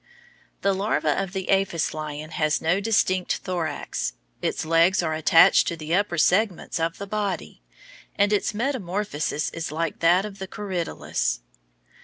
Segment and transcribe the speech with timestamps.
[0.63, 4.13] The larva of the aphis lion has no distinct thorax.
[4.41, 7.61] Its legs are attached to the upper segments of the body,
[8.15, 11.41] and its metamorphosis is like that of the corydalus.